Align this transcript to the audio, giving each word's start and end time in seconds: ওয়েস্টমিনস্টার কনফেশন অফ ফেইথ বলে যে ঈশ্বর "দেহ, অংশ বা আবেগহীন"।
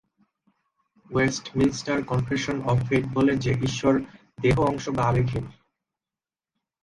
ওয়েস্টমিনস্টার 1.09 1.97
কনফেশন 2.03 2.57
অফ 2.61 2.77
ফেইথ 2.89 3.05
বলে 3.13 3.33
যে 3.37 3.51
ঈশ্বর 3.63 3.93
"দেহ, 4.39 4.55
অংশ 4.61 4.85
বা 4.89 5.03
আবেগহীন"। 5.05 5.45